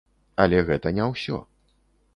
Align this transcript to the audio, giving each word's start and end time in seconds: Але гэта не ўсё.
Але 0.45 0.63
гэта 0.71 0.95
не 0.99 1.05
ўсё. 1.13 1.37